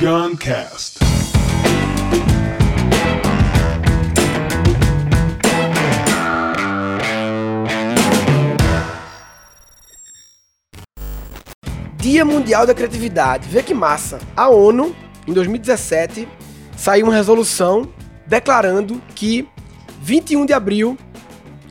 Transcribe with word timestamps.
Guncast. 0.00 0.98
Dia 11.98 12.24
Mundial 12.24 12.66
da 12.66 12.72
Criatividade. 12.72 13.46
Vê 13.46 13.62
que 13.62 13.74
massa. 13.74 14.18
A 14.34 14.48
ONU, 14.48 14.96
em 15.28 15.34
2017, 15.34 16.26
saiu 16.74 17.04
uma 17.04 17.14
resolução 17.14 17.86
declarando 18.26 19.02
que 19.14 19.46
21 20.00 20.46
de 20.46 20.54
abril 20.54 20.96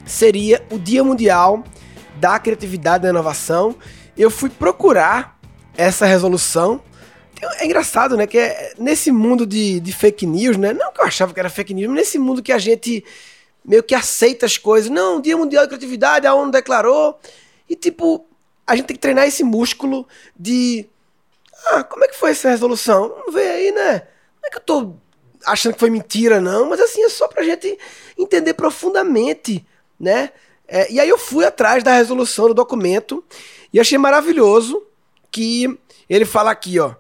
seria 0.06 0.64
o 0.70 0.78
Dia 0.78 1.04
Mundial 1.04 1.64
da 2.18 2.38
Criatividade 2.38 3.02
e 3.02 3.08
da 3.08 3.10
Inovação. 3.10 3.76
Eu 4.16 4.30
fui 4.30 4.52
procurar 4.52 5.40
essa 5.76 6.06
resolução. 6.06 6.80
É 7.60 7.66
engraçado, 7.66 8.18
né? 8.18 8.28
Que 8.28 8.38
é 8.38 8.74
nesse 8.78 9.12
mundo 9.12 9.46
de, 9.46 9.80
de 9.80 9.94
fake 9.94 10.26
news, 10.26 10.58
né? 10.58 10.74
Não 10.74 10.92
que 10.92 11.02
eu 11.02 11.06
achava 11.06 11.34
que 11.34 11.40
era 11.40 11.50
fake 11.50 11.74
news, 11.74 11.88
mas 11.88 11.98
nesse 12.00 12.20
mundo 12.20 12.44
que 12.44 12.52
a 12.52 12.58
gente 12.58 13.04
meio 13.64 13.84
que 13.84 13.96
aceita 13.96 14.46
as 14.46 14.58
coisas. 14.58 14.90
Não, 14.90 15.22
Dia 15.22 15.38
Mundial 15.38 15.64
da 15.64 15.70
Criatividade, 15.70 16.28
a 16.28 16.34
ONU 16.34 16.52
declarou. 16.52 17.20
E 17.70 17.76
tipo, 17.76 18.26
a 18.66 18.76
gente 18.76 18.88
tem 18.88 18.96
que 18.96 19.02
treinar 19.02 19.28
esse 19.28 19.44
músculo 19.44 20.08
de. 20.38 20.88
Ah, 21.68 21.84
como 21.84 22.04
é 22.04 22.08
que 22.08 22.16
foi 22.16 22.32
essa 22.32 22.50
resolução? 22.50 23.10
Vamos 23.10 23.34
ver 23.34 23.48
aí, 23.48 23.72
né? 23.72 24.08
Não 24.42 24.48
é 24.48 24.50
que 24.50 24.58
eu 24.58 24.62
tô 24.62 24.96
achando 25.46 25.74
que 25.74 25.80
foi 25.80 25.90
mentira, 25.90 26.42
não, 26.42 26.70
mas 26.70 26.80
assim, 26.80 27.04
é 27.04 27.10
só 27.10 27.28
pra 27.28 27.44
gente 27.44 27.78
entender 28.18 28.54
profundamente, 28.54 29.66
né? 30.00 30.32
É, 30.68 30.92
e 30.92 31.00
aí 31.00 31.10
eu 31.10 31.18
fui 31.18 31.46
atrás 31.46 31.84
da 31.84 31.94
resolução 31.94 32.48
do 32.48 32.54
documento 32.54 33.24
e 33.74 33.80
achei 33.80 33.98
maravilhoso 33.98 34.84
que 35.32 35.80
ele 36.10 36.26
fala 36.26 36.52
aqui, 36.52 36.80
ó, 36.80 36.94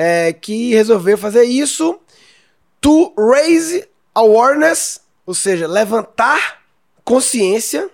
é, 0.00 0.32
que 0.32 0.72
resolveu 0.74 1.18
fazer 1.18 1.42
isso 1.42 1.98
to 2.80 3.12
raise 3.18 3.84
awareness, 4.14 5.00
ou 5.26 5.34
seja, 5.34 5.66
levantar 5.66 6.62
consciência 7.04 7.90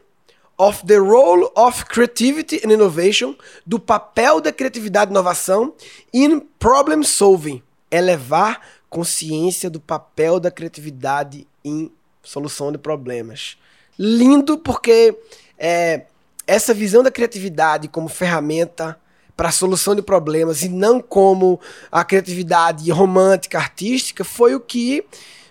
of 0.59 0.85
the 0.85 0.99
role 0.99 1.51
of 1.57 1.87
creativity 1.87 2.61
and 2.63 2.71
innovation, 2.71 3.35
do 3.65 3.81
papel 3.81 4.39
da 4.39 4.53
criatividade 4.53 5.11
e 5.11 5.13
inovação 5.13 5.73
in 6.13 6.41
problem 6.59 7.03
solving, 7.03 7.63
elevar 7.91 8.61
consciência 8.91 9.71
do 9.71 9.81
papel 9.81 10.39
da 10.39 10.51
criatividade 10.51 11.49
em 11.65 11.91
solução 12.23 12.71
de 12.71 12.77
problemas. 12.77 13.57
Lindo 13.99 14.59
porque 14.59 15.17
é, 15.59 16.03
essa 16.47 16.75
visão 16.75 17.03
da 17.03 17.11
criatividade 17.11 17.89
como 17.89 18.11
ferramenta 18.11 19.01
para 19.37 19.49
a 19.49 19.53
solução 19.53 19.95
de 19.95 20.03
problemas 20.03 20.63
e 20.63 20.69
não 20.69 21.01
como 21.01 21.61
a 21.91 22.05
criatividade 22.05 22.91
romântica, 22.91 23.59
artística, 23.59 24.25
foi 24.25 24.55
o 24.55 24.61
que 24.61 25.05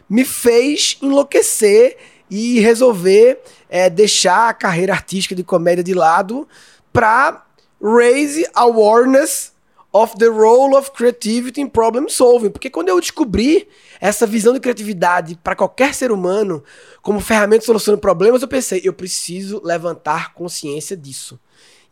me 0.10 0.24
fez 0.24 0.98
enlouquecer 1.02 1.98
e 2.30 2.60
resolver 2.60 3.42
é, 3.70 3.90
deixar 3.90 4.50
a 4.50 4.54
carreira 4.54 4.94
artística 4.94 5.36
de 5.36 5.44
comédia 5.44 5.84
de 5.84 5.94
lado 5.94 6.48
para 6.92 7.46
raise 7.82 8.46
awareness 8.54 9.52
of 9.94 10.18
the 10.18 10.28
role 10.28 10.76
of 10.76 10.92
creativity 10.92 11.62
in 11.62 11.68
problem 11.68 12.10
solving. 12.10 12.50
Porque 12.50 12.70
quando 12.70 12.90
eu 12.90 13.00
descobri 13.00 13.68
essa 14.00 14.26
visão 14.26 14.54
de 14.54 14.60
criatividade 14.60 15.38
para 15.44 15.56
qualquer 15.56 15.94
ser 15.94 16.12
humano 16.12 16.64
como 17.02 17.20
ferramenta 17.20 17.60
de 17.60 17.66
solução 17.66 17.94
de 17.94 18.02
problemas, 18.02 18.42
eu 18.42 18.48
pensei, 18.48 18.82
eu 18.84 18.94
preciso 18.94 19.62
levantar 19.64 20.34
consciência 20.34 20.98
disso. 20.98 21.40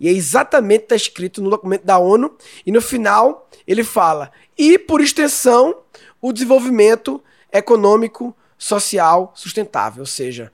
E 0.02 0.08
é 0.08 0.12
exatamente 0.12 0.86
está 0.86 0.96
escrito 0.96 1.44
no 1.44 1.50
documento 1.52 1.86
da 1.86 2.00
ONU 2.00 2.36
e 2.66 2.72
no 2.72 2.82
final 2.82 3.48
ele 3.68 3.84
fala: 3.84 4.32
e 4.58 4.80
por 4.80 5.00
extensão, 5.00 5.76
o 6.20 6.34
desenvolvimento 6.34 7.24
econômico, 7.54 8.36
social 8.58 9.32
sustentável, 9.36 10.02
ou 10.02 10.08
seja, 10.08 10.52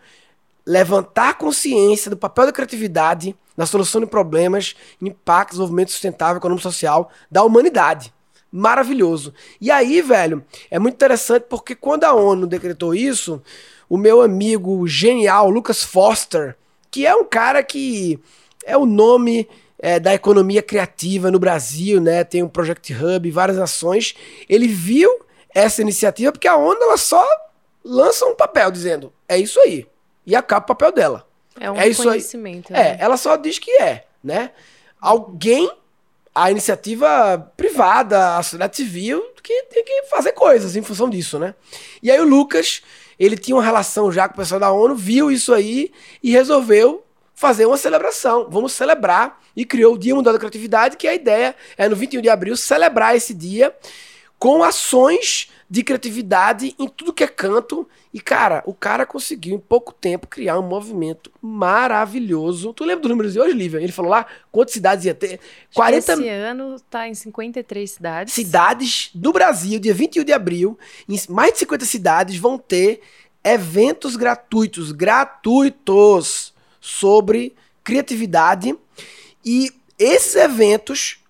levantar 0.65 1.37
consciência 1.37 2.11
do 2.11 2.17
papel 2.17 2.45
da 2.45 2.51
criatividade 2.51 3.33
na 3.55 3.65
solução 3.65 4.01
de 4.01 4.07
problemas, 4.07 4.75
impacto, 5.01 5.51
desenvolvimento 5.51 5.91
sustentável, 5.91 6.37
econômico 6.37 6.63
social 6.63 7.09
da 7.31 7.41
humanidade. 7.41 8.13
Maravilhoso. 8.51 9.33
E 9.61 9.71
aí, 9.71 10.01
velho, 10.01 10.43
é 10.69 10.77
muito 10.77 10.95
interessante 10.95 11.45
porque 11.49 11.73
quando 11.73 12.03
a 12.03 12.13
ONU 12.13 12.47
decretou 12.47 12.93
isso, 12.93 13.41
o 13.87 13.97
meu 13.97 14.21
amigo 14.21 14.85
genial 14.87 15.49
Lucas 15.49 15.83
Foster, 15.83 16.57
que 16.91 17.05
é 17.05 17.15
um 17.15 17.23
cara 17.23 17.63
que 17.63 18.19
é 18.67 18.77
o 18.77 18.85
nome 18.85 19.47
é, 19.79 19.99
da 19.99 20.13
economia 20.13 20.61
criativa 20.61 21.31
no 21.31 21.39
Brasil, 21.39 22.01
né? 22.01 22.23
Tem 22.23 22.43
um 22.43 22.49
Project 22.49 22.93
Hub, 22.93 23.31
várias 23.31 23.57
ações. 23.57 24.13
Ele 24.49 24.67
viu 24.67 25.09
essa 25.55 25.81
iniciativa 25.81 26.31
porque 26.31 26.47
a 26.47 26.57
ONU 26.57 26.79
ela 26.81 26.97
só 26.97 27.25
lança 27.83 28.25
um 28.25 28.35
papel 28.35 28.69
dizendo 28.69 29.13
é 29.27 29.37
isso 29.37 29.59
aí 29.61 29.87
e 30.25 30.35
acaba 30.35 30.65
o 30.65 30.67
papel 30.67 30.91
dela. 30.91 31.27
É 31.59 31.71
um 31.71 31.77
é 31.77 31.87
isso 31.87 32.03
conhecimento. 32.03 32.73
Aí. 32.73 32.79
Né? 32.79 32.89
É, 32.89 32.97
ela 32.99 33.15
só 33.15 33.37
diz 33.37 33.57
que 33.57 33.71
é, 33.81 34.05
né? 34.21 34.51
Alguém, 34.99 35.71
a 36.35 36.51
iniciativa 36.51 37.51
privada, 37.55 38.37
a 38.37 38.43
sociedade 38.43 38.75
civil, 38.75 39.23
que 39.41 39.63
tem 39.63 39.83
que 39.83 40.03
fazer 40.03 40.33
coisas 40.33 40.75
em 40.75 40.81
função 40.81 41.09
disso, 41.09 41.39
né? 41.39 41.55
E 42.03 42.11
aí 42.11 42.19
o 42.19 42.27
Lucas, 42.27 42.81
ele 43.17 43.37
tinha 43.37 43.55
uma 43.55 43.63
relação 43.63 44.11
já 44.11 44.27
com 44.27 44.33
o 44.33 44.37
pessoal 44.37 44.59
da 44.59 44.71
ONU, 44.71 44.93
viu 44.93 45.31
isso 45.31 45.53
aí 45.53 45.91
e 46.21 46.31
resolveu 46.31 47.06
fazer 47.37 47.67
uma 47.67 47.77
celebração. 47.77 48.47
Vamos 48.49 48.73
celebrar 48.73 49.39
e 49.55 49.63
criou 49.63 49.93
o 49.93 49.97
Dia 49.97 50.15
Mundial 50.15 50.33
da 50.33 50.39
Criatividade, 50.39 50.97
que 50.97 51.07
a 51.07 51.13
ideia 51.13 51.55
é 51.77 51.87
no 51.87 51.95
21 51.95 52.19
de 52.19 52.29
abril 52.29 52.57
celebrar 52.57 53.15
esse 53.15 53.31
dia 53.31 53.73
com 54.39 54.63
ações 54.63 55.47
de 55.69 55.83
criatividade 55.83 56.75
em 56.79 56.87
tudo 56.87 57.13
que 57.13 57.23
é 57.23 57.27
canto. 57.27 57.87
E, 58.11 58.19
cara, 58.19 58.63
o 58.65 58.73
cara 58.73 59.05
conseguiu 59.05 59.55
em 59.55 59.59
pouco 59.59 59.93
tempo 59.93 60.25
criar 60.25 60.57
um 60.57 60.63
movimento 60.63 61.31
maravilhoso. 61.39 62.73
Tu 62.73 62.83
lembra 62.83 63.01
dos 63.01 63.11
números 63.11 63.33
de 63.33 63.39
hoje, 63.39 63.53
Lívia? 63.53 63.77
Ele 63.77 63.91
falou 63.91 64.09
lá 64.09 64.25
quantas 64.51 64.73
cidades 64.73 65.05
ia 65.05 65.13
ter? 65.13 65.39
40 65.75 66.13
Esse 66.13 66.27
ano 66.29 66.77
tá 66.89 67.07
em 67.07 67.13
53 67.13 67.91
cidades. 67.91 68.33
Cidades 68.33 69.11
do 69.13 69.31
Brasil, 69.31 69.79
dia 69.79 69.93
21 69.93 70.23
de 70.23 70.33
abril, 70.33 70.75
em 71.07 71.19
mais 71.29 71.53
de 71.53 71.59
50 71.59 71.85
cidades 71.85 72.37
vão 72.37 72.57
ter 72.57 73.01
eventos 73.43 74.15
gratuitos, 74.15 74.91
gratuitos 74.91 76.56
sobre 76.87 77.55
criatividade. 77.83 78.75
E 79.43 79.71
esses 79.99 80.35
eventos 80.35 81.23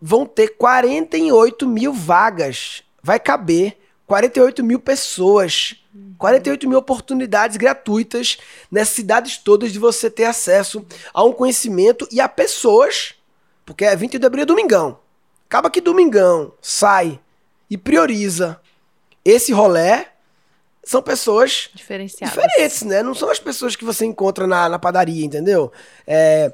vão 0.00 0.26
ter 0.26 0.56
48 0.56 1.66
mil 1.68 1.92
vagas 1.92 2.82
vai 3.02 3.18
caber 3.18 3.76
48 4.06 4.62
mil 4.62 4.78
pessoas, 4.78 5.74
48 6.18 6.68
mil 6.68 6.78
oportunidades 6.78 7.56
gratuitas 7.56 8.38
nessas 8.70 8.94
cidades 8.94 9.38
todas 9.38 9.72
de 9.72 9.78
você 9.78 10.10
ter 10.10 10.24
acesso 10.24 10.84
a 11.12 11.24
um 11.24 11.32
conhecimento 11.32 12.06
e 12.10 12.20
a 12.20 12.28
pessoas, 12.28 13.14
porque 13.64 13.84
é 13.84 13.96
20 13.96 14.18
de 14.18 14.26
abril 14.26 14.42
é 14.42 14.46
domingão. 14.46 14.98
Acaba 15.46 15.70
que 15.70 15.80
domingão 15.80 16.52
sai 16.60 17.18
e 17.68 17.76
prioriza 17.78 18.60
esse 19.24 19.52
rolé 19.52 20.11
são 20.84 21.00
pessoas 21.00 21.70
diferentes, 22.24 22.82
né? 22.82 23.00
Não 23.02 23.14
são 23.14 23.30
as 23.30 23.38
pessoas 23.38 23.76
que 23.76 23.84
você 23.84 24.04
encontra 24.04 24.48
na, 24.48 24.68
na 24.68 24.80
padaria, 24.80 25.24
entendeu? 25.24 25.70
É, 26.04 26.52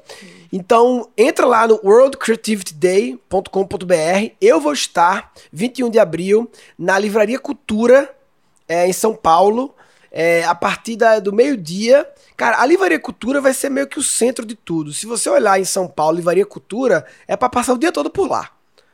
então, 0.53 1.09
entra 1.17 1.47
lá 1.47 1.67
no 1.67 1.79
worldcreativityday.com.br. 1.83 4.33
Eu 4.39 4.61
vou 4.61 4.73
estar 4.73 5.33
21 5.51 5.89
de 5.89 5.97
abril 5.97 6.47
na 6.77 6.99
Livraria 6.99 7.39
Cultura, 7.39 8.15
é, 8.67 8.87
em 8.87 8.93
São 8.93 9.15
Paulo, 9.15 9.73
é, 10.11 10.43
a 10.43 10.53
partir 10.53 10.95
da, 10.95 11.19
do 11.19 11.33
meio-dia. 11.33 12.07
Cara, 12.37 12.61
a 12.61 12.65
Livraria 12.67 12.99
Cultura 12.99 13.41
vai 13.41 13.53
ser 13.53 13.69
meio 13.69 13.87
que 13.87 13.97
o 13.97 14.03
centro 14.03 14.45
de 14.45 14.53
tudo. 14.55 14.93
Se 14.93 15.07
você 15.07 15.27
olhar 15.27 15.59
em 15.59 15.65
São 15.65 15.87
Paulo, 15.87 16.17
Livraria 16.17 16.45
Cultura, 16.45 17.03
é 17.27 17.35
para 17.35 17.49
passar 17.49 17.73
o 17.73 17.79
dia 17.79 17.91
todo 17.91 18.11
por 18.11 18.29
lá 18.29 18.51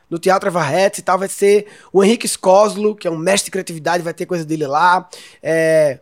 no 0.08 0.18
Teatro 0.18 0.50
Varrete 0.50 1.00
e 1.00 1.02
tal, 1.02 1.18
vai 1.18 1.28
ser 1.28 1.66
o 1.92 2.02
Henrique 2.02 2.28
Scoslo, 2.28 2.94
que 2.94 3.08
é 3.08 3.10
um 3.10 3.16
mestre 3.16 3.46
de 3.46 3.50
criatividade, 3.50 4.02
vai 4.02 4.14
ter 4.14 4.26
coisa 4.26 4.44
dele 4.44 4.66
lá. 4.66 5.08
É 5.42 5.98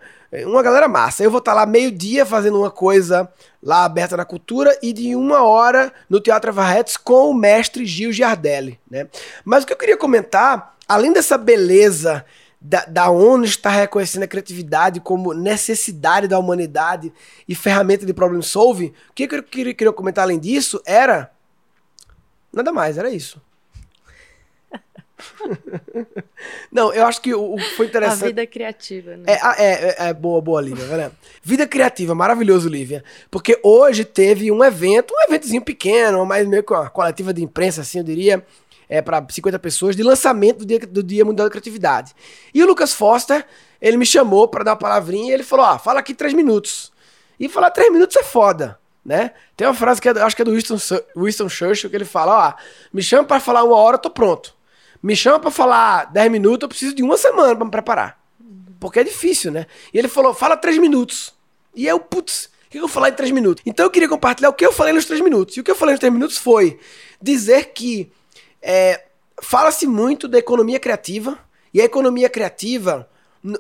uma 0.46 0.62
galera 0.62 0.88
massa. 0.88 1.23
Eu 1.23 1.31
vou 1.31 1.38
estar 1.38 1.55
lá 1.55 1.64
meio-dia 1.64 2.26
fazendo 2.26 2.58
uma 2.58 2.70
coisa 2.70 3.28
lá 3.62 3.84
aberta 3.84 4.17
na 4.17 4.25
cultura 4.25 4.76
e 4.82 4.93
de 4.93 5.14
uma 5.14 5.44
hora 5.44 5.93
no 6.11 6.20
Teatro 6.20 6.52
Varretes 6.52 6.96
com 6.96 7.31
o 7.31 7.34
mestre 7.34 7.87
Gil 7.87 8.12
Giardelli, 8.12 8.81
né? 8.90 9.08
Mas 9.44 9.62
o 9.62 9.67
que 9.67 9.73
eu 9.73 9.76
queria 9.76 9.96
comentar, 9.96 10.76
além 10.88 11.12
dessa 11.12 11.38
beleza 11.38 12.25
da, 12.61 12.84
da 12.87 13.11
ONU 13.11 13.44
estar 13.44 13.70
reconhecendo 13.70 14.25
a 14.25 14.28
criatividade 14.28 14.99
como 14.99 15.32
necessidade 15.32 16.26
da 16.26 16.38
humanidade 16.38 17.12
e 17.46 17.55
ferramenta 17.55 18.05
de 18.05 18.12
problem 18.12 18.43
solving, 18.43 18.93
o 19.11 19.12
que 19.14 19.28
eu 19.31 19.43
queria, 19.43 19.75
queria 19.75 19.93
comentar 19.93 20.25
além 20.25 20.38
disso 20.38 20.82
era 20.84 21.31
nada 22.52 22.73
mais, 22.73 22.99
era 22.99 23.11
isso. 23.11 23.40
Não, 26.71 26.93
eu 26.93 27.06
acho 27.06 27.21
que 27.21 27.35
o, 27.35 27.55
o 27.55 27.61
foi 27.76 27.87
interessante. 27.87 28.25
A 28.25 28.26
vida 28.26 28.47
criativa, 28.47 29.17
né? 29.17 29.25
É, 29.26 29.32
é, 29.32 29.73
é, 29.73 30.09
é 30.09 30.15
boa, 30.15 30.41
boa, 30.41 30.61
Lívia. 30.61 30.85
Né? 30.85 31.11
Vida 31.43 31.67
criativa, 31.67 32.15
maravilhoso, 32.15 32.69
Lívia. 32.69 33.05
Porque 33.31 33.59
hoje 33.62 34.05
teve 34.05 34.50
um 34.50 34.65
evento, 34.65 35.12
um 35.15 35.23
eventozinho 35.29 35.62
pequeno, 35.62 36.25
mas 36.25 36.47
meio 36.47 36.62
que 36.62 36.73
uma 36.73 36.91
coletiva 36.91 37.32
de 37.32 37.43
imprensa, 37.43 37.82
assim, 37.82 37.99
eu 37.99 38.05
diria, 38.05 38.44
é, 38.88 39.00
para 39.00 39.25
50 39.29 39.59
pessoas, 39.59 39.97
de 39.97 40.03
lançamento 40.03 40.59
do 40.59 40.67
dia, 40.67 40.79
do 40.79 41.03
dia 41.03 41.25
Mundial 41.25 41.47
da 41.47 41.50
Criatividade. 41.50 42.15
E 42.53 42.62
o 42.62 42.67
Lucas 42.67 42.93
Foster, 42.93 43.47
ele 43.81 43.97
me 43.97 44.06
chamou 44.06 44.49
para 44.49 44.65
dar 44.65 44.73
uma 44.73 44.79
palavrinha 44.79 45.31
e 45.31 45.35
ele 45.35 45.44
falou: 45.44 45.67
ah, 45.67 45.79
fala 45.79 46.00
aqui 46.00 46.15
três 46.15 46.35
minutos. 46.35 46.93
E 47.38 47.49
falar 47.49 47.71
três 47.71 47.93
minutos 47.93 48.17
é 48.17 48.23
foda 48.23 48.79
né? 49.05 49.32
Tem 49.56 49.67
uma 49.67 49.75
frase 49.75 50.00
que 50.00 50.09
é, 50.09 50.12
acho 50.12 50.35
que 50.35 50.43
é 50.43 50.44
do 50.44 50.53
Winston, 50.53 50.76
Winston 51.15 51.49
Churchill 51.49 51.91
que 51.91 51.97
ele 51.97 52.05
fala: 52.05 52.49
ó, 52.49 52.55
me 52.93 53.03
chama 53.03 53.25
para 53.25 53.38
falar 53.38 53.62
uma 53.62 53.76
hora, 53.76 53.97
eu 53.97 54.00
tô 54.00 54.11
pronto. 54.11 54.55
Me 55.04 55.14
chama 55.14 55.38
para 55.38 55.50
falar 55.50 56.06
dez 56.06 56.32
minutos, 56.32 56.62
eu 56.62 56.68
preciso 56.70 56.94
de 56.94 57.02
uma 57.02 57.18
semana 57.18 57.54
para 57.54 57.66
me 57.66 57.70
preparar. 57.70 58.18
Porque 58.80 59.00
é 59.00 59.04
difícil, 59.04 59.52
né? 59.52 59.66
E 59.92 59.98
ele 59.98 60.08
falou: 60.08 60.32
fala 60.32 60.56
três 60.56 60.78
minutos. 60.78 61.34
E 61.74 61.86
eu, 61.86 62.00
putz, 62.00 62.46
o 62.46 62.70
que 62.70 62.78
eu 62.78 62.80
vou 62.80 62.88
falar 62.88 63.10
em 63.10 63.12
três 63.12 63.30
minutos? 63.30 63.62
Então 63.66 63.84
eu 63.84 63.90
queria 63.90 64.08
compartilhar 64.08 64.48
o 64.48 64.54
que 64.54 64.64
eu 64.64 64.72
falei 64.72 64.94
nos 64.94 65.04
três 65.04 65.20
minutos. 65.20 65.58
E 65.58 65.60
o 65.60 65.62
que 65.62 65.70
eu 65.70 65.74
falei 65.74 65.92
nos 65.92 66.00
três 66.00 66.10
minutos 66.10 66.38
foi 66.38 66.80
dizer 67.20 67.74
que 67.74 68.10
é, 68.62 69.04
fala-se 69.42 69.86
muito 69.86 70.26
da 70.26 70.38
economia 70.38 70.80
criativa, 70.80 71.38
e 71.74 71.82
a 71.82 71.84
economia 71.84 72.30
criativa 72.30 73.06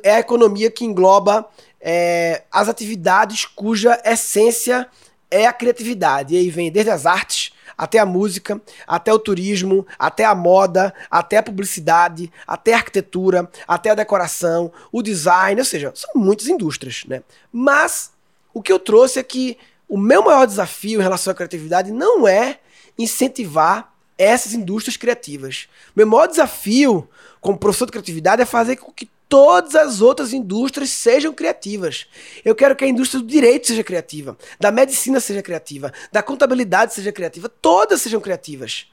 é 0.02 0.14
a 0.14 0.20
economia 0.20 0.70
que 0.70 0.86
engloba 0.86 1.46
é, 1.78 2.44
as 2.50 2.70
atividades 2.70 3.44
cuja 3.44 4.00
essência 4.02 4.88
é 5.30 5.46
a 5.46 5.52
criatividade. 5.52 6.34
E 6.34 6.38
aí 6.38 6.48
vem 6.48 6.72
desde 6.72 6.90
as 6.90 7.04
artes, 7.04 7.52
até 7.76 7.98
a 7.98 8.06
música, 8.06 8.60
até 8.86 9.12
o 9.12 9.18
turismo, 9.18 9.86
até 9.98 10.24
a 10.24 10.34
moda, 10.34 10.94
até 11.10 11.38
a 11.38 11.42
publicidade, 11.42 12.32
até 12.46 12.74
a 12.74 12.76
arquitetura, 12.76 13.50
até 13.66 13.90
a 13.90 13.94
decoração, 13.94 14.72
o 14.92 15.02
design, 15.02 15.60
ou 15.60 15.64
seja, 15.64 15.92
são 15.94 16.10
muitas 16.14 16.48
indústrias, 16.48 17.04
né? 17.06 17.22
Mas 17.52 18.12
o 18.52 18.62
que 18.62 18.72
eu 18.72 18.78
trouxe 18.78 19.18
é 19.18 19.22
que 19.22 19.58
o 19.88 19.98
meu 19.98 20.24
maior 20.24 20.46
desafio 20.46 21.00
em 21.00 21.02
relação 21.02 21.30
à 21.30 21.34
criatividade 21.34 21.90
não 21.90 22.26
é 22.26 22.58
incentivar 22.98 23.92
essas 24.16 24.54
indústrias 24.54 24.96
criativas. 24.96 25.68
Meu 25.94 26.06
maior 26.06 26.26
desafio 26.26 27.08
como 27.40 27.58
professor 27.58 27.86
de 27.86 27.92
criatividade 27.92 28.42
é 28.42 28.46
fazer 28.46 28.76
com 28.76 28.92
que 28.92 29.08
todas 29.34 29.74
as 29.74 30.00
outras 30.00 30.32
indústrias 30.32 30.90
sejam 30.90 31.32
criativas. 31.32 32.06
Eu 32.44 32.54
quero 32.54 32.76
que 32.76 32.84
a 32.84 32.86
indústria 32.86 33.20
do 33.20 33.26
direito 33.26 33.66
seja 33.66 33.82
criativa, 33.82 34.38
da 34.60 34.70
medicina 34.70 35.18
seja 35.18 35.42
criativa, 35.42 35.92
da 36.12 36.22
contabilidade 36.22 36.94
seja 36.94 37.10
criativa, 37.10 37.48
todas 37.48 38.00
sejam 38.00 38.20
criativas. 38.20 38.86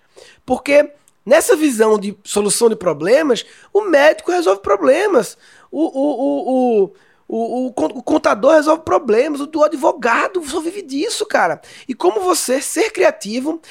Porque 0.44 0.94
nessa 1.24 1.56
visão 1.56 1.96
de 1.96 2.18
solução 2.24 2.70
de 2.70 2.76
problemas, 2.76 3.46
o 3.72 3.82
médico 3.82 4.32
resolve 4.32 4.64
problemas. 4.64 5.38
O, 5.72 5.84
o, 5.84 6.10
o, 6.24 6.86
o 6.86 6.94
o, 7.33 7.68
o, 7.68 7.68
o, 7.68 8.04
contador 8.04 8.56
resolve 8.56 8.83
problemas, 8.83 9.39
o 9.39 9.63
advogado 9.63 10.44
só 10.44 10.60
vive 10.60 10.81
disso, 10.81 11.25
cara. 11.25 11.62
E 11.88 11.94
como 11.94 12.19
você 12.19 12.62
ser 12.62 12.92
criativo, 12.92 13.62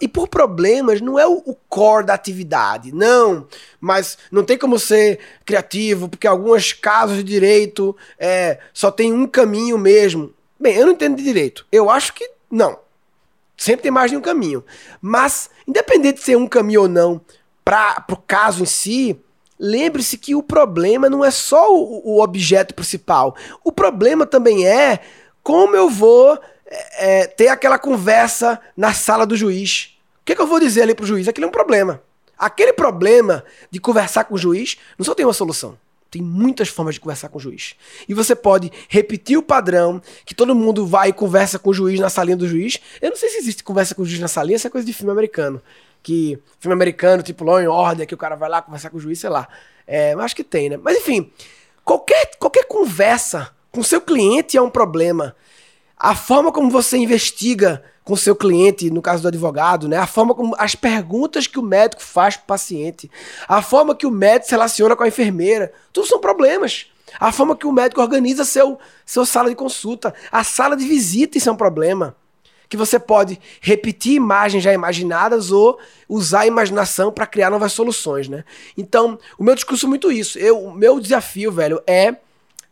e 0.00 0.06
por 0.06 0.28
problemas, 0.28 1.00
não 1.00 1.18
é 1.18 1.26
o, 1.26 1.42
o, 1.44 1.56
core 1.68 2.06
da 2.06 2.14
atividade, 2.14 2.94
não. 2.94 3.48
Mas 3.80 4.16
não 4.30 4.44
tem 4.44 4.56
como 4.56 4.78
ser 4.78 5.18
criativo, 5.44 6.08
porque 6.08 6.28
alguns 6.28 6.72
casos 6.72 7.16
de 7.16 7.24
direito 7.24 7.96
é, 8.16 8.60
só 8.72 8.88
tem 8.88 9.12
um 9.12 9.26
caminho 9.26 9.76
mesmo. 9.76 10.32
Bem, 10.58 10.76
eu 10.76 10.86
não 10.86 10.92
entendo 10.92 11.16
de 11.16 11.24
direito. 11.24 11.66
Eu 11.72 11.90
acho 11.90 12.14
que 12.14 12.30
não. 12.48 12.78
Sempre 13.56 13.82
tem 13.82 13.90
mais 13.90 14.12
de 14.12 14.16
um 14.16 14.20
caminho. 14.20 14.64
Mas, 15.00 15.50
independente 15.66 16.18
de 16.18 16.24
ser 16.24 16.36
um 16.36 16.46
caminho 16.46 16.82
ou 16.82 16.88
não, 16.88 17.20
para 17.64 18.04
o 18.12 18.16
caso 18.16 18.62
em 18.62 18.66
si, 18.66 19.20
Lembre-se 19.58 20.16
que 20.16 20.34
o 20.34 20.42
problema 20.42 21.10
não 21.10 21.24
é 21.24 21.30
só 21.30 21.74
o, 21.74 22.16
o, 22.16 22.22
objeto 22.22 22.74
principal. 22.74 23.34
O 23.64 23.72
problema 23.72 24.24
também 24.24 24.66
é 24.66 25.00
como 25.42 25.74
eu 25.74 25.90
vou 25.90 26.38
é, 26.66 27.22
é 27.22 27.26
ter 27.26 27.48
aquela 27.48 27.78
conversa 27.78 28.60
na 28.76 28.92
sala 28.92 29.26
do 29.26 29.36
juiz. 29.36 29.98
O 30.20 30.24
que, 30.24 30.32
é 30.32 30.36
que 30.36 30.42
eu 30.42 30.46
vou 30.46 30.60
dizer 30.60 30.82
ali 30.82 30.94
pro 30.94 31.06
juiz? 31.06 31.26
Aquilo 31.26 31.46
é 31.46 31.48
um 31.48 31.52
problema. 31.52 32.00
Aquele 32.38 32.72
problema 32.72 33.44
de 33.68 33.80
conversar 33.80 34.24
com 34.24 34.34
o 34.34 34.38
juiz 34.38 34.76
não 34.96 35.04
só 35.04 35.14
tem 35.14 35.26
uma 35.26 35.32
solução. 35.32 35.76
Tem 36.10 36.22
muitas 36.22 36.68
formas 36.68 36.94
de 36.94 37.00
conversar 37.00 37.28
com 37.28 37.38
o 37.38 37.40
juiz. 37.40 37.74
E 38.08 38.14
você 38.14 38.34
pode 38.34 38.70
repetir 38.88 39.36
o 39.36 39.42
padrão, 39.42 40.00
que 40.24 40.34
todo 40.34 40.54
mundo 40.54 40.86
vai 40.86 41.08
e 41.08 41.12
conversa 41.12 41.58
com 41.58 41.70
o 41.70 41.74
juiz 41.74 41.98
na 42.00 42.08
salinha 42.08 42.36
do 42.36 42.48
juiz. 42.48 42.78
Eu 43.02 43.10
não 43.10 43.16
sei 43.16 43.28
se 43.28 43.38
existe 43.38 43.64
conversa 43.64 43.94
com 43.94 44.02
o 44.02 44.06
juiz 44.06 44.20
na 44.20 44.28
salinha, 44.28 44.56
isso 44.56 44.66
é 44.66 44.70
coisa 44.70 44.86
de 44.86 44.92
filme 44.92 45.10
americano 45.10 45.60
que 46.08 46.42
filme 46.58 46.72
americano, 46.72 47.22
tipo 47.22 47.44
Law 47.44 47.58
and 47.58 47.70
Order, 47.70 48.06
que 48.06 48.14
o 48.14 48.16
cara 48.16 48.34
vai 48.34 48.48
lá 48.48 48.62
conversar 48.62 48.88
com 48.88 48.96
o 48.96 49.00
juiz, 49.00 49.20
sei 49.20 49.28
lá. 49.28 49.46
É, 49.86 50.14
acho 50.14 50.34
que 50.34 50.42
tem, 50.42 50.70
né? 50.70 50.78
Mas 50.82 50.96
enfim, 50.96 51.30
qualquer, 51.84 52.30
qualquer 52.38 52.64
conversa 52.64 53.50
com 53.70 53.82
seu 53.82 54.00
cliente 54.00 54.56
é 54.56 54.62
um 54.62 54.70
problema. 54.70 55.36
A 55.98 56.14
forma 56.14 56.50
como 56.50 56.70
você 56.70 56.96
investiga 56.96 57.84
com 58.02 58.16
seu 58.16 58.34
cliente, 58.34 58.88
no 58.88 59.02
caso 59.02 59.20
do 59.20 59.28
advogado, 59.28 59.86
né? 59.86 59.98
A 59.98 60.06
forma 60.06 60.34
como 60.34 60.54
as 60.58 60.74
perguntas 60.74 61.46
que 61.46 61.58
o 61.58 61.62
médico 61.62 62.02
faz 62.02 62.38
para 62.38 62.44
o 62.44 62.46
paciente, 62.46 63.10
a 63.46 63.60
forma 63.60 63.94
que 63.94 64.06
o 64.06 64.10
médico 64.10 64.46
se 64.46 64.52
relaciona 64.52 64.96
com 64.96 65.02
a 65.02 65.08
enfermeira, 65.08 65.74
tudo 65.92 66.06
são 66.06 66.18
problemas. 66.18 66.86
A 67.20 67.30
forma 67.30 67.54
que 67.54 67.66
o 67.66 67.72
médico 67.72 68.00
organiza 68.00 68.46
seu, 68.46 68.78
seu 69.04 69.26
sala 69.26 69.50
de 69.50 69.56
consulta, 69.56 70.14
a 70.32 70.42
sala 70.42 70.74
de 70.74 70.86
visita, 70.86 71.36
isso 71.36 71.50
é 71.50 71.52
um 71.52 71.56
problema 71.56 72.16
que 72.68 72.76
você 72.76 72.98
pode 72.98 73.40
repetir 73.60 74.14
imagens 74.14 74.62
já 74.62 74.72
imaginadas 74.72 75.50
ou 75.50 75.78
usar 76.08 76.40
a 76.40 76.46
imaginação 76.46 77.10
para 77.10 77.26
criar 77.26 77.50
novas 77.50 77.72
soluções, 77.72 78.28
né? 78.28 78.44
Então, 78.76 79.18
o 79.38 79.44
meu 79.44 79.54
discurso 79.54 79.86
é 79.86 79.88
muito 79.88 80.12
isso. 80.12 80.38
Eu, 80.38 80.58
o 80.64 80.74
meu 80.74 81.00
desafio, 81.00 81.50
velho, 81.50 81.82
é 81.86 82.16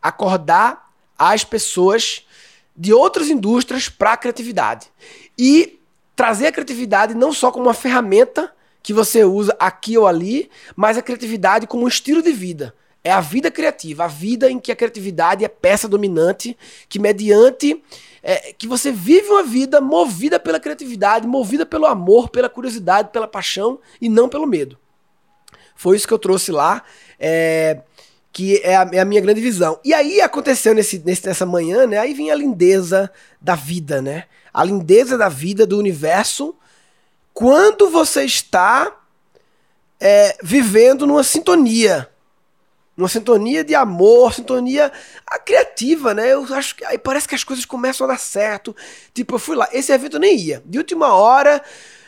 acordar 0.02 0.90
as 1.18 1.44
pessoas 1.44 2.26
de 2.76 2.92
outras 2.92 3.28
indústrias 3.28 3.88
para 3.88 4.12
a 4.12 4.16
criatividade 4.16 4.88
e 5.38 5.80
trazer 6.14 6.48
a 6.48 6.52
criatividade 6.52 7.14
não 7.14 7.32
só 7.32 7.50
como 7.50 7.66
uma 7.66 7.74
ferramenta 7.74 8.52
que 8.82 8.92
você 8.92 9.24
usa 9.24 9.56
aqui 9.58 9.96
ou 9.98 10.06
ali, 10.06 10.50
mas 10.76 10.96
a 10.96 11.02
criatividade 11.02 11.66
como 11.66 11.84
um 11.84 11.88
estilo 11.88 12.22
de 12.22 12.32
vida. 12.32 12.74
É 13.06 13.12
a 13.12 13.20
vida 13.20 13.52
criativa, 13.52 14.06
a 14.06 14.08
vida 14.08 14.50
em 14.50 14.58
que 14.58 14.72
a 14.72 14.74
criatividade 14.74 15.44
é 15.44 15.48
peça 15.48 15.86
dominante, 15.86 16.58
que 16.88 16.98
mediante 16.98 17.80
é, 18.20 18.52
que 18.52 18.66
você 18.66 18.90
vive 18.90 19.28
uma 19.28 19.44
vida 19.44 19.80
movida 19.80 20.40
pela 20.40 20.58
criatividade, 20.58 21.24
movida 21.24 21.64
pelo 21.64 21.86
amor, 21.86 22.30
pela 22.30 22.48
curiosidade, 22.48 23.10
pela 23.12 23.28
paixão 23.28 23.78
e 24.00 24.08
não 24.08 24.28
pelo 24.28 24.44
medo. 24.44 24.76
Foi 25.76 25.96
isso 25.96 26.04
que 26.04 26.12
eu 26.12 26.18
trouxe 26.18 26.50
lá, 26.50 26.82
é, 27.16 27.78
que 28.32 28.56
é 28.64 28.74
a, 28.74 28.90
é 28.92 28.98
a, 28.98 29.04
minha 29.04 29.20
grande 29.20 29.40
visão. 29.40 29.78
E 29.84 29.94
aí 29.94 30.20
aconteceu 30.20 30.74
nesse, 30.74 30.98
nesse, 30.98 31.24
nessa 31.28 31.46
manhã, 31.46 31.86
né? 31.86 31.98
Aí 31.98 32.12
vinha 32.12 32.32
a 32.32 32.36
lindeza 32.36 33.08
da 33.40 33.54
vida, 33.54 34.02
né? 34.02 34.24
A 34.52 34.64
lindeza 34.64 35.16
da 35.16 35.28
vida, 35.28 35.64
do 35.64 35.78
universo, 35.78 36.56
quando 37.32 37.88
você 37.88 38.24
está 38.24 39.00
é, 40.00 40.36
vivendo 40.42 41.06
numa 41.06 41.22
sintonia 41.22 42.10
uma 42.96 43.08
sintonia 43.08 43.62
de 43.62 43.74
amor, 43.74 44.32
sintonia 44.32 44.90
criativa, 45.44 46.14
né? 46.14 46.32
Eu 46.32 46.44
acho 46.54 46.76
que 46.76 46.84
aí 46.84 46.96
parece 46.96 47.28
que 47.28 47.34
as 47.34 47.44
coisas 47.44 47.64
começam 47.64 48.06
a 48.06 48.12
dar 48.12 48.18
certo. 48.18 48.74
Tipo, 49.12 49.34
eu 49.34 49.38
fui 49.38 49.54
lá, 49.54 49.68
esse 49.72 49.92
evento 49.92 50.16
eu 50.16 50.20
nem 50.20 50.36
ia. 50.36 50.62
De 50.64 50.78
última 50.78 51.12
hora, 51.12 51.62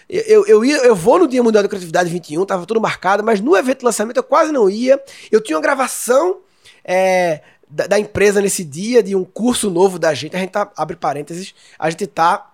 eu, 0.09 0.47
eu, 0.47 0.65
ia, 0.65 0.79
eu 0.79 0.97
vou 0.97 1.19
no 1.19 1.29
Dia 1.29 1.43
Mundial 1.43 1.63
da 1.63 1.69
Criatividade 1.69 2.09
21, 2.09 2.47
tava 2.47 2.65
tudo 2.65 2.81
marcado, 2.81 3.23
mas 3.23 3.41
no 3.41 3.55
evento 3.55 3.81
de 3.81 3.85
lançamento 3.85 4.17
eu 4.17 4.23
quase 4.23 4.51
não 4.51 4.71
ia. 4.71 5.03
Eu 5.31 5.43
tinha 5.43 5.57
uma 5.57 5.63
gravação 5.63 6.39
é, 6.83 7.43
da, 7.69 7.87
da, 7.87 7.99
empresa 7.99 8.41
nesse 8.41 8.65
dia, 8.65 9.03
de 9.03 9.15
um 9.15 9.25
curso 9.25 9.71
novo 9.71 9.99
da 9.99 10.15
gente. 10.15 10.35
A 10.35 10.39
gente 10.39 10.51
tá, 10.51 10.71
abre 10.75 10.97
parênteses, 10.97 11.55
a 11.79 11.91
gente 11.91 12.07
tá 12.07 12.51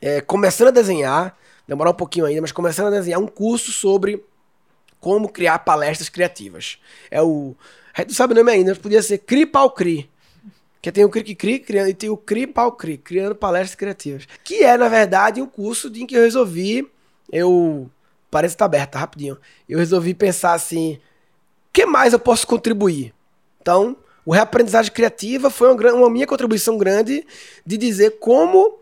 é, 0.00 0.20
começando 0.20 0.68
a 0.68 0.70
desenhar, 0.70 1.36
demorar 1.66 1.90
um 1.90 1.94
pouquinho 1.94 2.26
ainda, 2.26 2.40
mas 2.40 2.52
começando 2.52 2.86
a 2.86 2.90
desenhar 2.90 3.20
um 3.20 3.26
curso 3.26 3.72
sobre 3.72 4.24
como 5.06 5.28
criar 5.28 5.60
palestras 5.60 6.08
criativas. 6.08 6.78
É 7.12 7.22
o. 7.22 7.54
Gente 7.96 8.08
não 8.08 8.14
sabe 8.16 8.32
o 8.32 8.36
nome 8.36 8.50
ainda, 8.50 8.72
mas 8.72 8.78
podia 8.78 9.00
ser 9.00 9.18
Cri 9.18 9.46
Pau 9.46 9.70
Cri. 9.70 10.10
Que 10.82 10.90
tem 10.90 11.04
o 11.04 11.08
Cri 11.08 11.32
Cri 11.36 11.60
criando, 11.60 11.90
e 11.90 11.94
tem 11.94 12.10
o 12.10 12.16
Cri 12.16 12.44
Pau 12.44 12.72
Cri, 12.72 12.98
criando 12.98 13.32
palestras 13.36 13.76
criativas. 13.76 14.26
Que 14.42 14.64
é, 14.64 14.76
na 14.76 14.88
verdade, 14.88 15.40
um 15.40 15.46
curso 15.46 15.86
em 15.94 16.04
que 16.04 16.16
eu 16.16 16.22
resolvi. 16.22 16.90
Eu. 17.30 17.88
Parece 18.28 18.56
que 18.56 18.58
tá 18.58 18.64
aberto, 18.64 18.90
tá 18.90 18.98
rapidinho. 18.98 19.38
Eu 19.68 19.78
resolvi 19.78 20.12
pensar 20.12 20.54
assim: 20.54 20.94
o 20.94 21.00
que 21.72 21.86
mais 21.86 22.12
eu 22.12 22.18
posso 22.18 22.44
contribuir? 22.44 23.14
Então, 23.62 23.96
o 24.24 24.32
reaprendizagem 24.32 24.90
criativa 24.90 25.50
foi 25.50 25.72
uma, 25.72 25.92
uma 25.92 26.10
minha 26.10 26.26
contribuição 26.26 26.76
grande 26.76 27.24
de 27.64 27.76
dizer 27.76 28.18
como 28.18 28.76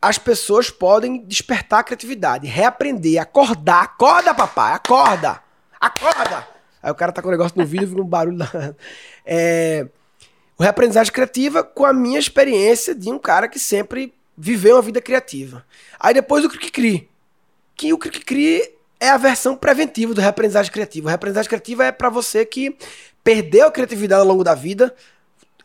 as 0.00 0.16
pessoas 0.16 0.70
podem 0.70 1.22
despertar 1.22 1.80
a 1.80 1.84
criatividade, 1.84 2.46
reaprender, 2.46 3.20
acordar. 3.20 3.82
Acorda, 3.82 4.34
papai, 4.34 4.72
acorda! 4.72 5.44
Acorda! 5.80 6.46
Aí 6.82 6.90
o 6.90 6.94
cara 6.94 7.12
tá 7.12 7.20
com 7.20 7.28
o 7.28 7.30
negócio 7.30 7.58
no 7.58 7.66
vídeo, 7.66 7.88
vira 7.88 8.02
um 8.02 8.06
barulho. 8.06 8.38
Na... 8.38 8.48
É... 9.24 9.86
O 10.58 10.62
reaprendizagem 10.62 11.12
criativa 11.12 11.62
com 11.62 11.84
a 11.84 11.92
minha 11.92 12.18
experiência 12.18 12.94
de 12.94 13.10
um 13.10 13.18
cara 13.18 13.48
que 13.48 13.58
sempre 13.58 14.14
viveu 14.36 14.76
uma 14.76 14.82
vida 14.82 15.00
criativa. 15.00 15.64
Aí 15.98 16.14
depois 16.14 16.44
o 16.44 16.48
Cri-Cri. 16.48 17.08
Que 17.74 17.92
o 17.92 17.98
Cri-Cri 17.98 18.74
é 18.98 19.10
a 19.10 19.16
versão 19.16 19.54
preventiva 19.54 20.14
do 20.14 20.20
reaprendizagem 20.20 20.72
criativa. 20.72 21.06
O 21.06 21.08
reaprendizagem 21.08 21.48
criativa 21.48 21.84
é 21.84 21.92
para 21.92 22.08
você 22.08 22.44
que 22.44 22.76
perdeu 23.22 23.66
a 23.66 23.70
criatividade 23.70 24.20
ao 24.20 24.26
longo 24.26 24.44
da 24.44 24.54
vida, 24.54 24.94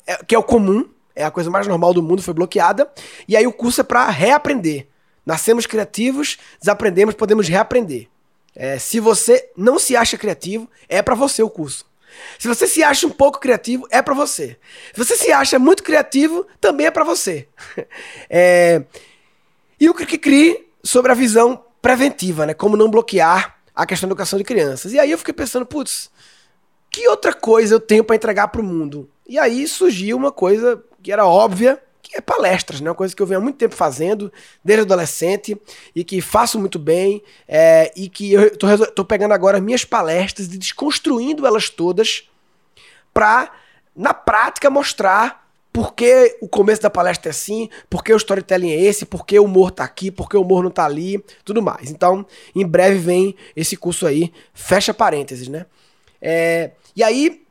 é, 0.05 0.17
que 0.25 0.35
é 0.35 0.37
o 0.37 0.43
comum, 0.43 0.89
é 1.15 1.23
a 1.23 1.31
coisa 1.31 1.49
mais 1.49 1.67
normal 1.67 1.93
do 1.93 2.03
mundo, 2.03 2.21
foi 2.21 2.33
bloqueada. 2.33 2.91
E 3.27 3.37
aí 3.37 3.47
o 3.47 3.53
curso 3.53 3.81
é 3.81 3.83
para 3.83 4.09
reaprender. 4.09 4.87
Nascemos 5.25 5.65
criativos, 5.65 6.37
desaprendemos, 6.59 7.13
podemos 7.13 7.47
reaprender. 7.47 8.07
É, 8.55 8.77
se 8.77 8.99
você 8.99 9.49
não 9.55 9.79
se 9.79 9.95
acha 9.95 10.17
criativo, 10.17 10.69
é 10.89 11.01
para 11.01 11.15
você 11.15 11.41
o 11.41 11.49
curso. 11.49 11.85
Se 12.37 12.47
você 12.47 12.67
se 12.67 12.83
acha 12.83 13.07
um 13.07 13.11
pouco 13.11 13.39
criativo, 13.39 13.87
é 13.89 14.01
para 14.01 14.13
você. 14.13 14.57
Se 14.93 14.97
você 14.97 15.15
se 15.15 15.31
acha 15.31 15.57
muito 15.57 15.83
criativo, 15.83 16.45
também 16.59 16.87
é 16.87 16.91
para 16.91 17.03
você. 17.03 17.47
É... 18.29 18.83
E 19.79 19.89
o 19.89 19.95
que 19.95 20.17
crie 20.17 20.69
sobre 20.83 21.11
a 21.11 21.15
visão 21.15 21.63
preventiva, 21.81 22.45
né? 22.45 22.53
Como 22.53 22.77
não 22.77 22.89
bloquear 22.89 23.57
a 23.75 23.85
questão 23.85 24.07
da 24.07 24.11
educação 24.11 24.37
de 24.37 24.45
crianças. 24.45 24.93
E 24.93 24.99
aí 24.99 25.09
eu 25.09 25.17
fiquei 25.17 25.33
pensando, 25.33 25.65
putz, 25.65 26.11
que 26.91 27.07
outra 27.07 27.33
coisa 27.33 27.73
eu 27.73 27.79
tenho 27.79 28.03
para 28.03 28.15
entregar 28.15 28.49
para 28.49 28.61
o 28.61 28.63
mundo? 28.63 29.09
E 29.27 29.39
aí 29.39 29.67
surgiu 29.67 30.17
uma 30.17 30.31
coisa 30.31 30.83
que 31.01 31.11
era 31.11 31.25
óbvia, 31.25 31.81
é 32.13 32.21
palestras, 32.21 32.81
né? 32.81 32.89
Uma 32.89 32.95
coisa 32.95 33.15
que 33.15 33.21
eu 33.21 33.25
venho 33.25 33.39
há 33.39 33.43
muito 33.43 33.57
tempo 33.57 33.75
fazendo, 33.75 34.31
desde 34.63 34.81
adolescente, 34.81 35.59
e 35.95 36.03
que 36.03 36.21
faço 36.21 36.59
muito 36.59 36.77
bem, 36.77 37.23
é, 37.47 37.91
e 37.95 38.09
que 38.09 38.33
eu 38.33 38.57
tô, 38.57 38.67
tô 38.87 39.05
pegando 39.05 39.33
agora 39.33 39.61
minhas 39.61 39.85
palestras 39.85 40.47
e 40.47 40.57
desconstruindo 40.57 41.45
elas 41.45 41.69
todas 41.69 42.29
para, 43.13 43.51
na 43.95 44.13
prática, 44.13 44.69
mostrar 44.69 45.41
por 45.73 45.93
que 45.93 46.37
o 46.41 46.49
começo 46.49 46.81
da 46.81 46.89
palestra 46.89 47.29
é 47.29 47.31
assim, 47.31 47.69
por 47.89 48.03
que 48.03 48.13
o 48.13 48.17
storytelling 48.17 48.71
é 48.71 48.81
esse, 48.81 49.05
por 49.05 49.25
que 49.25 49.39
o 49.39 49.45
humor 49.45 49.71
tá 49.71 49.83
aqui, 49.83 50.11
por 50.11 50.29
que 50.29 50.35
o 50.35 50.41
humor 50.41 50.63
não 50.63 50.71
tá 50.71 50.85
ali, 50.85 51.23
tudo 51.45 51.61
mais. 51.61 51.89
Então, 51.89 52.25
em 52.53 52.65
breve 52.65 52.97
vem 52.97 53.35
esse 53.55 53.77
curso 53.77 54.05
aí, 54.05 54.33
fecha 54.53 54.93
parênteses, 54.93 55.47
né? 55.47 55.65
É, 56.21 56.71
e 56.95 57.01
aí, 57.03 57.41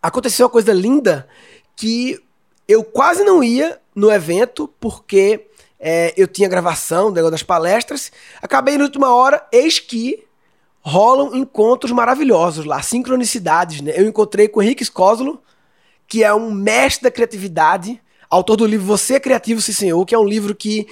aconteceu 0.00 0.46
uma 0.46 0.52
coisa 0.52 0.72
linda 0.72 1.28
que 1.74 2.22
eu 2.68 2.84
quase 2.84 3.24
não 3.24 3.42
ia 3.42 3.80
no 3.94 4.12
evento 4.12 4.68
porque 4.78 5.48
é, 5.80 6.12
eu 6.16 6.28
tinha 6.28 6.48
gravação 6.48 7.10
do 7.10 7.30
das 7.30 7.42
palestras. 7.42 8.12
Acabei 8.42 8.76
na 8.76 8.84
última 8.84 9.14
hora, 9.14 9.44
eis 9.50 9.80
que 9.80 10.24
rolam 10.80 11.34
encontros 11.34 11.90
maravilhosos 11.92 12.64
lá, 12.64 12.80
sincronicidades, 12.82 13.80
né? 13.80 13.92
Eu 13.96 14.06
encontrei 14.06 14.48
com 14.48 14.60
o 14.60 14.62
Henrique 14.62 14.84
Scoslo, 14.84 15.42
que 16.06 16.22
é 16.22 16.32
um 16.32 16.50
mestre 16.50 17.04
da 17.04 17.10
criatividade, 17.10 18.00
autor 18.30 18.56
do 18.56 18.66
livro 18.66 18.86
Você 18.86 19.14
é 19.14 19.20
Criativo, 19.20 19.60
Sim 19.60 19.72
Senhor, 19.72 20.04
que 20.06 20.14
é 20.14 20.18
um 20.18 20.24
livro 20.24 20.54
que 20.54 20.86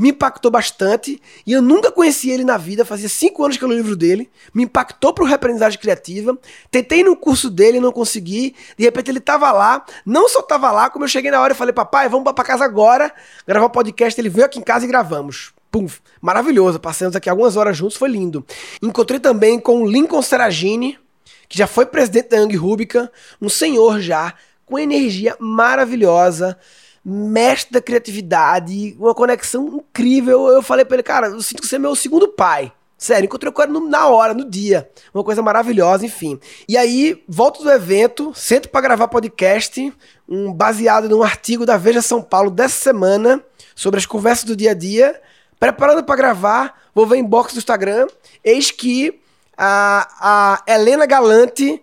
me 0.00 0.08
impactou 0.08 0.50
bastante 0.50 1.20
e 1.46 1.52
eu 1.52 1.60
nunca 1.60 1.92
conheci 1.92 2.30
ele 2.30 2.42
na 2.42 2.56
vida, 2.56 2.86
fazia 2.86 3.06
cinco 3.06 3.44
anos 3.44 3.58
que 3.58 3.62
eu 3.64 3.68
li 3.68 3.74
o 3.74 3.76
livro 3.76 3.94
dele, 3.94 4.30
me 4.54 4.62
impactou 4.62 5.12
para 5.12 5.22
o 5.22 5.26
reaprendizagem 5.26 5.78
criativa, 5.78 6.38
tentei 6.70 7.04
no 7.04 7.14
curso 7.14 7.50
dele, 7.50 7.80
não 7.80 7.92
consegui, 7.92 8.56
de 8.78 8.84
repente 8.84 9.10
ele 9.10 9.18
estava 9.18 9.52
lá, 9.52 9.84
não 10.06 10.26
só 10.26 10.40
estava 10.40 10.72
lá, 10.72 10.88
como 10.88 11.04
eu 11.04 11.08
cheguei 11.08 11.30
na 11.30 11.38
hora 11.38 11.52
e 11.52 11.56
falei, 11.56 11.74
papai, 11.74 12.08
vamos 12.08 12.32
para 12.32 12.42
casa 12.42 12.64
agora, 12.64 13.12
gravar 13.46 13.66
o 13.66 13.68
um 13.68 13.72
podcast, 13.72 14.18
ele 14.18 14.30
veio 14.30 14.46
aqui 14.46 14.58
em 14.58 14.62
casa 14.62 14.86
e 14.86 14.88
gravamos. 14.88 15.52
Pum, 15.70 15.86
maravilhoso, 16.18 16.80
passamos 16.80 17.14
aqui 17.14 17.28
algumas 17.28 17.58
horas 17.58 17.76
juntos, 17.76 17.98
foi 17.98 18.08
lindo. 18.08 18.42
Encontrei 18.80 19.20
também 19.20 19.60
com 19.60 19.82
o 19.82 19.86
Lincoln 19.86 20.22
Seragini, 20.22 20.98
que 21.46 21.58
já 21.58 21.66
foi 21.66 21.84
presidente 21.84 22.30
da 22.30 22.38
Young 22.38 22.56
Rubica, 22.56 23.12
um 23.38 23.50
senhor 23.50 24.00
já, 24.00 24.32
com 24.64 24.78
energia 24.78 25.36
maravilhosa, 25.38 26.58
mestre 27.04 27.72
da 27.72 27.80
criatividade, 27.80 28.96
uma 28.98 29.14
conexão 29.14 29.66
incrível. 29.68 30.48
Eu 30.48 30.62
falei 30.62 30.84
pra 30.84 30.96
ele, 30.96 31.02
cara, 31.02 31.28
eu 31.28 31.40
sinto 31.42 31.62
que 31.62 31.66
você 31.66 31.76
é 31.76 31.78
meu 31.78 31.94
segundo 31.94 32.28
pai. 32.28 32.72
Sério, 33.00 33.24
encontrei 33.24 33.50
com 33.50 33.62
ele 33.62 33.80
na 33.88 34.08
hora, 34.08 34.34
no 34.34 34.44
dia. 34.44 34.90
Uma 35.14 35.24
coisa 35.24 35.40
maravilhosa, 35.40 36.04
enfim. 36.04 36.38
E 36.68 36.76
aí, 36.76 37.24
volto 37.26 37.62
do 37.62 37.70
evento, 37.70 38.30
sento 38.34 38.68
para 38.68 38.82
gravar 38.82 39.08
podcast, 39.08 39.90
um 40.28 40.52
baseado 40.52 41.08
num 41.08 41.22
artigo 41.22 41.64
da 41.64 41.78
Veja 41.78 42.02
São 42.02 42.20
Paulo 42.20 42.50
dessa 42.50 42.78
semana, 42.78 43.42
sobre 43.74 43.98
as 43.98 44.04
conversas 44.04 44.44
do 44.44 44.54
dia 44.54 44.72
a 44.72 44.74
dia. 44.74 45.18
Preparando 45.58 46.04
para 46.04 46.14
gravar, 46.14 46.82
vou 46.94 47.06
ver 47.06 47.16
inbox 47.16 47.54
do 47.54 47.58
Instagram. 47.58 48.06
Eis 48.44 48.70
que 48.70 49.18
a, 49.56 50.60
a 50.66 50.70
Helena 50.70 51.06
Galante 51.06 51.82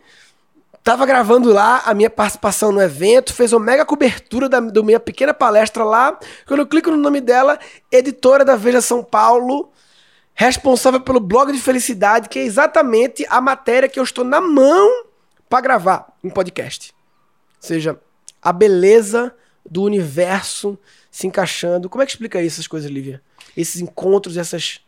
Tava 0.88 1.06
gravando 1.06 1.52
lá 1.52 1.82
a 1.84 1.94
minha 1.94 2.10
participação 2.10 2.72
no 2.72 2.82
evento, 2.82 3.34
fez 3.34 3.52
uma 3.52 3.60
mega 3.60 3.86
cobertura 3.86 4.48
da, 4.48 4.62
da 4.62 4.82
minha 4.82 5.02
pequena 5.02 5.34
palestra 5.34 5.84
lá. 5.84 6.18
Quando 6.48 6.62
eu 6.62 6.66
clico 6.66 6.90
no 6.90 6.96
nome 6.96 7.20
dela, 7.20 7.60
editora 7.92 8.46
da 8.46 8.56
Veja 8.56 8.80
São 8.80 9.04
Paulo, 9.04 9.70
responsável 10.34 11.02
pelo 11.02 11.20
blog 11.20 11.52
de 11.52 11.60
felicidade, 11.60 12.30
que 12.30 12.40
é 12.40 12.44
exatamente 12.44 13.26
a 13.30 13.42
matéria 13.42 13.90
que 13.90 14.00
eu 14.00 14.04
estou 14.06 14.24
na 14.24 14.40
mão 14.40 15.04
para 15.50 15.60
gravar 15.60 16.18
um 16.24 16.30
podcast. 16.30 16.94
Ou 16.94 17.68
seja, 17.68 18.00
a 18.42 18.54
beleza 18.54 19.36
do 19.70 19.84
universo 19.84 20.80
se 21.12 21.28
encaixando. 21.28 21.90
Como 21.90 22.02
é 22.02 22.06
que 22.06 22.14
explica 22.14 22.42
isso, 22.42 22.62
essas 22.62 22.68
coisas, 22.68 22.90
Lívia? 22.90 23.22
Esses 23.58 23.82
encontros, 23.82 24.38
essas 24.38 24.80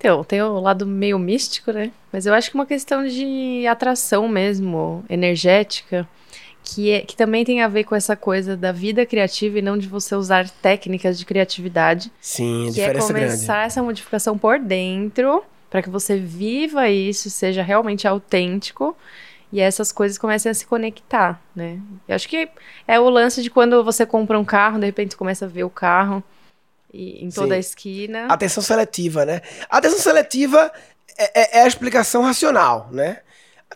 então, 0.00 0.24
tem 0.24 0.40
o 0.40 0.58
lado 0.58 0.86
meio 0.86 1.18
místico, 1.18 1.70
né? 1.72 1.92
Mas 2.10 2.24
eu 2.24 2.32
acho 2.32 2.50
que 2.50 2.56
é 2.56 2.60
uma 2.60 2.64
questão 2.64 3.06
de 3.06 3.66
atração 3.66 4.26
mesmo, 4.26 5.04
energética, 5.10 6.08
que, 6.64 6.90
é, 6.90 7.00
que 7.02 7.14
também 7.14 7.44
tem 7.44 7.60
a 7.60 7.68
ver 7.68 7.84
com 7.84 7.94
essa 7.94 8.16
coisa 8.16 8.56
da 8.56 8.72
vida 8.72 9.04
criativa 9.04 9.58
e 9.58 9.62
não 9.62 9.76
de 9.76 9.86
você 9.86 10.14
usar 10.14 10.48
técnicas 10.48 11.18
de 11.18 11.26
criatividade. 11.26 12.10
Sim, 12.18 12.70
a 12.70 12.72
que 12.72 12.80
é 12.80 12.94
começar 12.94 13.52
grande. 13.52 13.66
essa 13.66 13.82
modificação 13.82 14.38
por 14.38 14.58
dentro, 14.58 15.44
para 15.68 15.82
que 15.82 15.90
você 15.90 16.16
viva 16.16 16.88
isso, 16.88 17.28
seja 17.28 17.62
realmente 17.62 18.08
autêntico 18.08 18.96
e 19.52 19.60
essas 19.60 19.92
coisas 19.92 20.16
comecem 20.16 20.50
a 20.50 20.54
se 20.54 20.66
conectar, 20.66 21.42
né? 21.54 21.78
Eu 22.08 22.14
acho 22.14 22.26
que 22.26 22.48
é 22.88 22.98
o 22.98 23.10
lance 23.10 23.42
de 23.42 23.50
quando 23.50 23.84
você 23.84 24.06
compra 24.06 24.38
um 24.38 24.46
carro, 24.46 24.78
de 24.78 24.86
repente 24.86 25.10
você 25.10 25.18
começa 25.18 25.44
a 25.44 25.48
ver 25.48 25.64
o 25.64 25.70
carro 25.70 26.24
e, 26.92 27.24
em 27.24 27.30
toda 27.30 27.48
Sim. 27.48 27.54
a 27.54 27.58
esquina. 27.58 28.26
Atenção 28.26 28.62
seletiva, 28.62 29.24
né? 29.24 29.40
Atenção 29.68 29.98
seletiva 29.98 30.72
é, 31.16 31.40
é, 31.40 31.58
é, 31.58 31.62
a 31.62 31.66
explicação 31.66 32.22
racional, 32.22 32.88
né? 32.90 33.20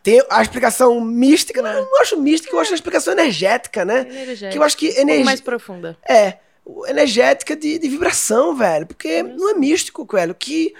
Tem 0.03 0.23
a 0.29 0.43
explicação 0.43 1.01
mística, 1.01 1.63
não, 1.63 1.71
eu 1.71 1.85
não 1.85 2.01
acho 2.01 2.21
mística, 2.21 2.55
eu 2.55 2.61
acho 2.61 2.73
a 2.73 2.75
explicação 2.75 3.13
energética, 3.13 3.85
né? 3.85 4.01
Energética. 4.01 4.51
Que 4.51 4.59
eu 4.59 4.63
acho 4.63 4.77
que 4.77 4.89
energia. 4.99 5.23
Um 5.23 5.27
mais 5.27 5.41
profunda. 5.41 5.97
É. 6.09 6.39
Energética 6.89 7.55
de, 7.55 7.79
de 7.79 7.89
vibração, 7.89 8.55
velho. 8.55 8.87
Porque 8.87 9.23
não 9.23 9.51
é 9.51 9.55
místico, 9.55 10.07
velho. 10.11 10.35
Que 10.35 10.75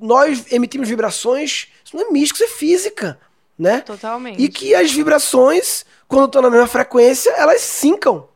nós 0.00 0.50
emitimos 0.50 0.88
vibrações, 0.88 1.68
isso 1.84 1.96
não 1.96 2.08
é 2.08 2.10
místico, 2.10 2.42
isso 2.42 2.52
é 2.52 2.56
física, 2.56 3.18
né? 3.58 3.80
Totalmente. 3.80 4.42
E 4.42 4.48
que 4.48 4.74
as 4.74 4.92
vibrações, 4.92 5.84
quando 6.08 6.26
estão 6.26 6.42
na 6.42 6.50
mesma 6.50 6.66
frequência, 6.66 7.30
elas 7.30 7.60
sincam. 7.60 8.28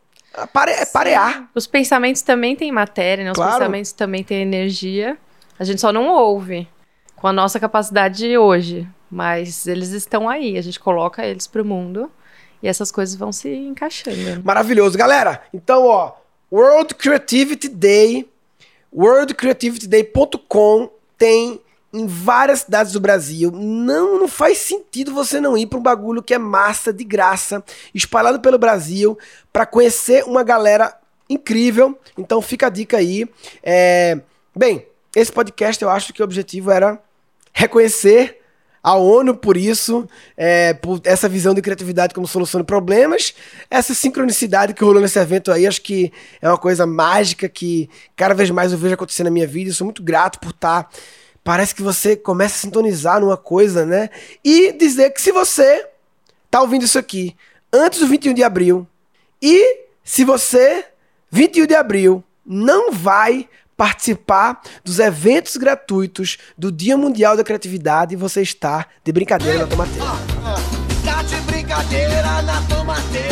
Pare, 0.52 0.86
parear. 0.86 1.50
Os 1.54 1.66
pensamentos 1.66 2.22
também 2.22 2.54
têm 2.54 2.70
matéria, 2.70 3.24
né? 3.24 3.32
Os 3.32 3.36
claro. 3.36 3.52
pensamentos 3.52 3.92
também 3.92 4.22
têm 4.22 4.42
energia. 4.42 5.18
A 5.58 5.64
gente 5.64 5.80
só 5.80 5.92
não 5.92 6.08
ouve 6.08 6.68
com 7.16 7.26
a 7.26 7.32
nossa 7.32 7.58
capacidade 7.60 8.18
de 8.18 8.38
hoje. 8.38 8.88
Mas 9.10 9.66
eles 9.66 9.88
estão 9.90 10.28
aí, 10.28 10.56
a 10.56 10.62
gente 10.62 10.78
coloca 10.78 11.26
eles 11.26 11.48
pro 11.48 11.64
mundo 11.64 12.08
e 12.62 12.68
essas 12.68 12.92
coisas 12.92 13.16
vão 13.16 13.32
se 13.32 13.52
encaixando. 13.52 14.44
Maravilhoso. 14.44 14.96
Galera, 14.96 15.42
então, 15.52 15.86
ó, 15.86 16.12
World 16.52 16.94
Creativity 16.94 17.68
Day, 17.68 18.30
worldcreativityday.com 18.92 20.90
tem 21.18 21.60
em 21.92 22.06
várias 22.06 22.60
cidades 22.60 22.92
do 22.92 23.00
Brasil. 23.00 23.50
Não, 23.50 24.18
não 24.18 24.28
faz 24.28 24.58
sentido 24.58 25.12
você 25.12 25.40
não 25.40 25.56
ir 25.56 25.66
para 25.66 25.78
um 25.78 25.82
bagulho 25.82 26.22
que 26.22 26.34
é 26.34 26.38
massa, 26.38 26.92
de 26.92 27.04
graça, 27.04 27.62
espalhado 27.94 28.40
pelo 28.40 28.58
Brasil, 28.58 29.18
para 29.52 29.66
conhecer 29.66 30.24
uma 30.24 30.42
galera 30.42 30.96
incrível. 31.28 31.98
Então 32.16 32.40
fica 32.40 32.66
a 32.66 32.70
dica 32.70 32.96
aí. 32.96 33.28
É... 33.62 34.20
Bem, 34.54 34.86
esse 35.14 35.32
podcast 35.32 35.82
eu 35.82 35.90
acho 35.90 36.12
que 36.12 36.22
o 36.22 36.24
objetivo 36.24 36.70
era 36.70 37.00
reconhecer 37.52 38.40
a 38.82 38.94
ONU 38.94 39.36
por 39.36 39.56
isso, 39.56 40.08
é, 40.36 40.72
por 40.72 41.00
essa 41.04 41.28
visão 41.28 41.52
de 41.52 41.60
criatividade 41.60 42.14
como 42.14 42.26
solução 42.26 42.60
de 42.60 42.66
problemas, 42.66 43.34
essa 43.70 43.92
sincronicidade 43.92 44.72
que 44.72 44.82
rolou 44.82 45.02
nesse 45.02 45.18
evento 45.18 45.52
aí, 45.52 45.66
acho 45.66 45.82
que 45.82 46.10
é 46.40 46.48
uma 46.48 46.56
coisa 46.56 46.86
mágica 46.86 47.46
que 47.48 47.90
cada 48.16 48.32
vez 48.32 48.50
mais 48.50 48.72
eu 48.72 48.78
vejo 48.78 48.94
acontecer 48.94 49.22
na 49.22 49.30
minha 49.30 49.46
vida. 49.46 49.70
Eu 49.70 49.74
sou 49.74 49.84
muito 49.84 50.02
grato 50.02 50.38
por 50.40 50.50
estar 50.50 50.84
tá 50.84 50.90
parece 51.42 51.74
que 51.74 51.82
você 51.82 52.16
começa 52.16 52.56
a 52.56 52.58
sintonizar 52.58 53.20
numa 53.20 53.36
coisa, 53.36 53.84
né? 53.86 54.10
E 54.44 54.72
dizer 54.72 55.10
que 55.10 55.20
se 55.20 55.32
você 55.32 55.86
tá 56.50 56.60
ouvindo 56.60 56.84
isso 56.84 56.98
aqui 56.98 57.36
antes 57.72 58.00
do 58.00 58.06
21 58.06 58.34
de 58.34 58.42
abril 58.42 58.86
e 59.40 59.84
se 60.04 60.24
você 60.24 60.84
21 61.30 61.66
de 61.66 61.74
abril 61.74 62.24
não 62.44 62.92
vai 62.92 63.48
participar 63.76 64.60
dos 64.84 64.98
eventos 64.98 65.56
gratuitos 65.56 66.36
do 66.58 66.70
Dia 66.70 66.98
Mundial 66.98 67.36
da 67.36 67.44
Criatividade, 67.44 68.14
você 68.14 68.42
está 68.42 68.86
de 69.02 69.10
brincadeira 69.10 69.60
na 69.60 69.66
tomateira. 69.66 70.06
Tá 71.02 71.22
de 71.22 71.36
brincadeira 71.36 72.42
na 72.42 72.62
tomateira. 72.68 73.30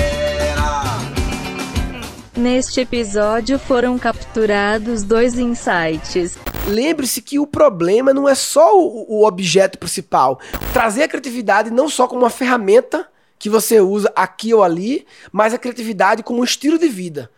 Neste 2.34 2.80
episódio 2.80 3.58
foram 3.58 3.98
capturados 3.98 5.02
dois 5.02 5.38
insights. 5.38 6.38
Lembre-se 6.68 7.22
que 7.22 7.38
o 7.38 7.46
problema 7.46 8.12
não 8.12 8.28
é 8.28 8.34
só 8.34 8.78
o, 8.78 9.06
o 9.08 9.26
objeto 9.26 9.78
principal. 9.78 10.38
Trazer 10.72 11.02
a 11.02 11.08
criatividade 11.08 11.70
não 11.70 11.88
só 11.88 12.06
como 12.06 12.22
uma 12.22 12.30
ferramenta 12.30 13.08
que 13.38 13.48
você 13.48 13.80
usa 13.80 14.12
aqui 14.14 14.52
ou 14.52 14.62
ali, 14.62 15.06
mas 15.32 15.54
a 15.54 15.58
criatividade 15.58 16.22
como 16.22 16.40
um 16.40 16.44
estilo 16.44 16.78
de 16.78 16.88
vida. 16.88 17.30